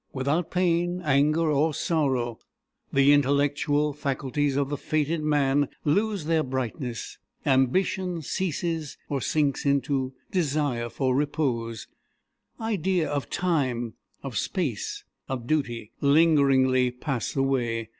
Without 0.13 0.49
pain, 0.49 0.99
anger, 1.05 1.51
or 1.51 1.75
sorrow, 1.75 2.39
the 2.91 3.13
intellectual 3.13 3.93
faculties 3.93 4.57
of 4.57 4.69
the 4.69 4.75
fated 4.75 5.21
man 5.21 5.69
lose 5.85 6.25
their 6.25 6.41
brightness. 6.41 7.19
Ambition 7.45 8.23
ceases, 8.23 8.97
or 9.09 9.21
sinks 9.21 9.63
into 9.63 10.13
desire 10.31 10.89
for 10.89 11.15
repose. 11.15 11.85
Idea 12.59 13.11
of 13.11 13.29
time, 13.29 13.93
of 14.23 14.35
space, 14.39 15.03
of 15.29 15.45
duty, 15.45 15.91
lingeringly 16.01 16.89
pass 16.89 17.35
away. 17.35 17.89